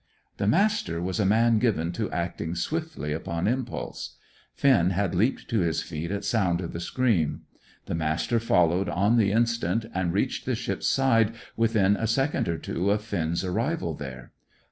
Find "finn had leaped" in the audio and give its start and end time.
4.55-5.47